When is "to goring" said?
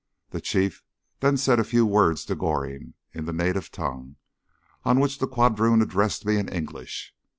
2.25-2.95